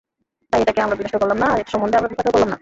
তাই 0.51 0.61
এটাকে 0.63 0.79
আমরা 0.85 0.97
বিনষ্ট 0.99 1.15
করলাম 1.21 1.37
না 1.43 1.47
আর 1.53 1.57
এটা 1.61 1.71
সম্বন্ধে 1.73 1.97
আমরা 1.99 2.11
বিপাকেও 2.11 2.33
পড়লাম 2.33 2.49
না। 2.53 2.57